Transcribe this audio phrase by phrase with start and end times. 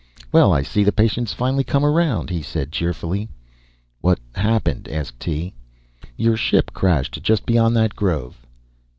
[0.31, 3.29] "Well, I see the patient's finally come around," he said, cheerfully.
[3.99, 5.53] "What happened?" asked Tee.
[6.17, 8.43] "Your ship crashed just beyond that grove."